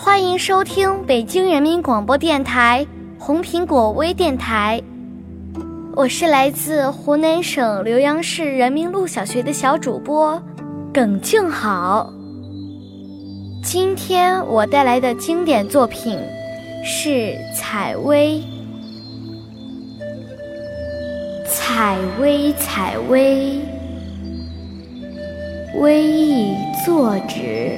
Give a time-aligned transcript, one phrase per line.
[0.00, 2.86] 欢迎收听北京人民广播电台
[3.18, 4.80] 红苹果微电台。
[5.96, 10.40] 我是来自湖南省浏阳市人民路小学的小主播
[10.94, 12.12] 耿静好。
[13.60, 16.16] 今天我带来的经典作品
[16.84, 17.08] 是
[17.56, 18.40] 《采薇》。
[21.44, 23.60] 采薇，采薇。
[25.80, 26.54] 微意
[26.86, 27.76] 作止，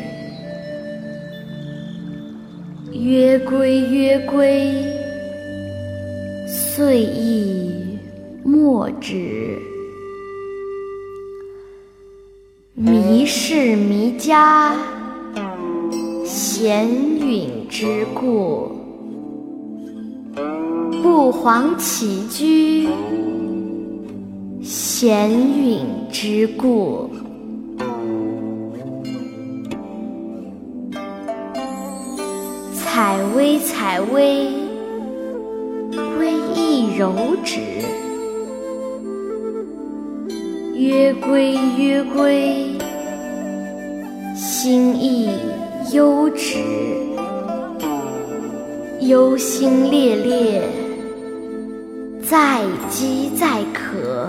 [3.03, 4.75] 曰归曰归，
[6.47, 7.99] 岁意
[8.45, 9.59] 莫止。
[12.75, 14.77] 迷是迷家，
[16.27, 18.71] 闲允之故；
[21.03, 22.87] 不遑起居，
[24.63, 25.81] 闲允
[26.13, 27.09] 之故。
[33.01, 34.47] 采薇，采薇，
[36.19, 37.59] 微亦柔止；
[40.75, 42.77] 曰归，曰归，
[44.37, 45.31] 心亦
[45.95, 46.59] 忧止。
[49.01, 50.63] 忧心烈烈，
[52.23, 52.61] 在
[52.91, 54.29] 饥在渴。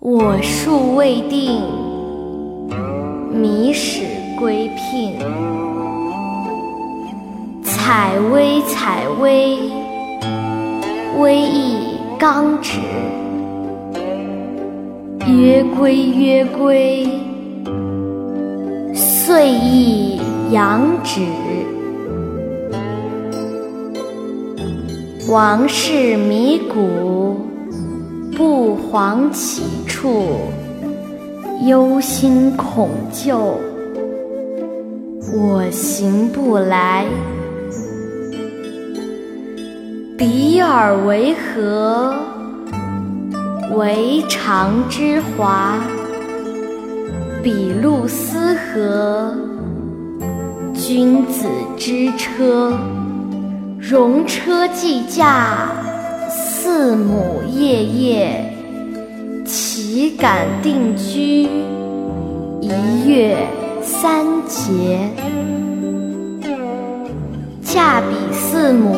[0.00, 1.62] 我数未定，
[3.32, 4.19] 迷始。
[4.40, 5.18] 归聘，
[7.62, 9.58] 采薇，采薇，
[11.18, 12.78] 薇亦刚止；
[15.26, 17.06] 曰归，曰归，
[18.94, 20.18] 岁意
[20.50, 21.20] 阳止。
[25.28, 27.36] 王室迷谷，
[28.34, 30.38] 不遑启处，
[31.66, 33.54] 忧心恐旧。
[35.32, 37.06] 我行不来，
[40.18, 42.12] 比尔为何？
[43.76, 45.78] 为常之华。
[47.44, 49.32] 比路斯何？
[50.74, 52.76] 君子之车。
[53.78, 55.68] 戎车既驾，
[56.28, 58.52] 四母夜夜，
[59.44, 61.48] 岂敢定居？
[62.60, 63.36] 一月。
[63.90, 65.00] 三节，
[67.62, 68.94] 恰比四母，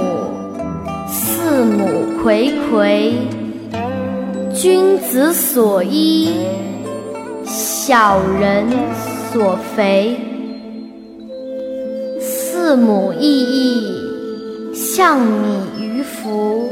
[1.08, 3.14] 四母睽睽，
[4.54, 6.30] 君子所依，
[7.42, 8.66] 小人
[9.32, 10.14] 所肥。
[12.20, 16.68] 四母异义，象米于福，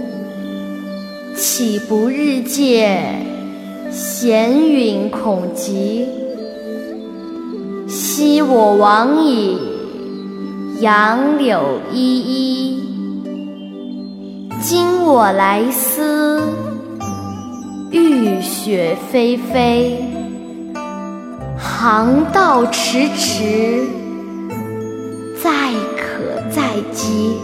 [1.35, 3.01] 岂不日戒？
[3.91, 6.07] 闲允恐极。
[8.21, 9.57] 昔我往矣，
[10.81, 12.79] 杨柳依依；
[14.61, 16.43] 今我来思，
[17.91, 19.97] 雨雪霏霏。
[21.57, 23.87] 航道迟迟，
[25.43, 25.51] 载
[25.97, 26.63] 渴载
[26.93, 27.39] 饥。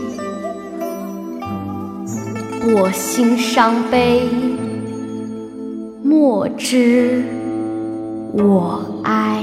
[2.75, 4.29] 我心伤悲，
[6.03, 7.25] 莫知
[8.35, 9.43] 我哀。